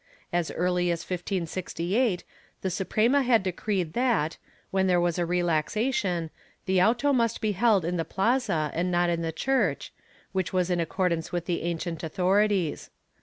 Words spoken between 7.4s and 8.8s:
held in the plaza